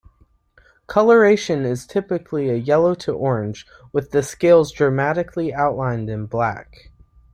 [0.87, 6.89] Coloration is typically a yellow to orange, with the scales dramatically outlined in black.